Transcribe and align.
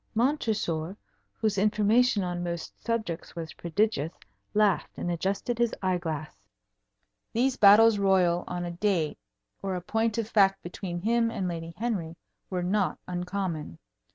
Montresor, 0.15 0.97
whose 1.35 1.59
information 1.59 2.23
on 2.23 2.43
most 2.43 2.83
subjects 2.83 3.35
was 3.35 3.53
prodigious, 3.53 4.11
laughed 4.55 4.89
and 4.97 5.11
adjusted 5.11 5.59
his 5.59 5.75
eye 5.83 5.99
glass. 5.99 6.35
These 7.33 7.55
battles 7.57 7.99
royal 7.99 8.43
on 8.47 8.65
a 8.65 8.71
date 8.71 9.19
or 9.61 9.75
a 9.75 9.79
point 9.81 10.17
of 10.17 10.27
fact 10.27 10.63
between 10.63 11.01
him 11.01 11.29
and 11.29 11.47
Lady 11.47 11.75
Henry 11.77 12.15
were 12.49 12.63
not 12.63 12.97
uncommon. 13.07 13.77